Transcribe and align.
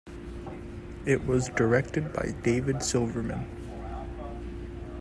It 1.05 1.27
was 1.27 1.49
directed 1.49 2.11
by 2.11 2.33
David 2.41 2.81
Silverman. 2.81 3.45